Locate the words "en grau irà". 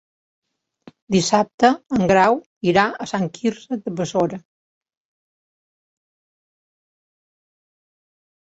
1.97-2.85